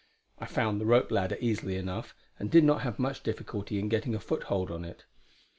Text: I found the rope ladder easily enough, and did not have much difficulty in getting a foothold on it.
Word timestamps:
I 0.39 0.47
found 0.47 0.81
the 0.81 0.87
rope 0.87 1.11
ladder 1.11 1.37
easily 1.39 1.75
enough, 1.75 2.15
and 2.39 2.49
did 2.49 2.63
not 2.63 2.81
have 2.81 2.97
much 2.97 3.21
difficulty 3.21 3.77
in 3.77 3.87
getting 3.87 4.15
a 4.15 4.19
foothold 4.19 4.71
on 4.71 4.83
it. 4.83 5.05